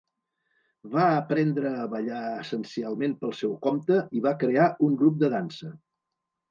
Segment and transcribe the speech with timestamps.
[0.95, 5.77] Va aprendre a ballar essencialment pel seu compte i va crear un grup de dansa.